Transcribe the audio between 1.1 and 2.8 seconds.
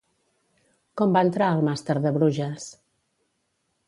va entrar al màster de Bruges?